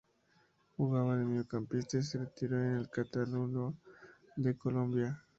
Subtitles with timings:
[0.77, 3.71] Jugaba de mediocampista y se retiró en el Cortuluá
[4.35, 5.23] de Colombia.